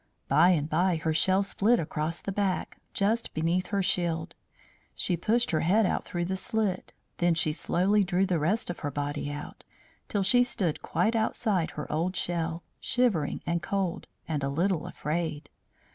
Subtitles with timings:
[0.27, 4.33] By and by her shell split across the back, just beneath her shield.
[4.95, 6.91] She pushed her head out through the slit.
[7.17, 9.63] Then she slowly drew the rest of her body out,
[10.09, 15.51] till she stood quite outside her old shell, shivering and cold, and a little afraid.